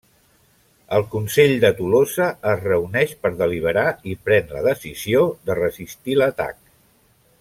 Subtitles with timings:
[0.99, 6.59] El consell de Tolosa es reuneix per deliberar i pren la decisió de resistir l'atac.